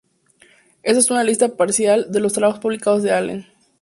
Esto 0.81 0.97
es 0.97 1.11
una 1.11 1.23
lista 1.23 1.55
parcial 1.55 2.11
de 2.11 2.21
los 2.21 2.33
trabajo 2.33 2.59
publicados 2.59 3.03
de 3.03 3.11
Allen 3.11 3.45